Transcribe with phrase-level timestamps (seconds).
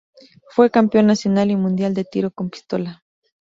[0.55, 3.03] Fue campeón nacional y mundial de tiro con pistola.